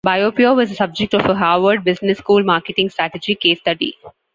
Biopure 0.03 0.55
was 0.55 0.69
the 0.69 0.75
subject 0.75 1.13
of 1.13 1.27
a 1.27 1.35
Harvard 1.35 1.83
Business 1.83 2.17
School 2.17 2.41
marketing 2.43 2.89
strategy 2.89 3.35
case 3.35 3.59
study. 3.59 3.99